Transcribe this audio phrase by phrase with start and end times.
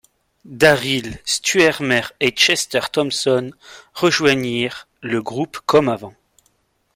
[0.47, 3.51] Daryl Stuermer et Chester Thompson
[3.93, 6.15] rejoignirent le groupe comme avant.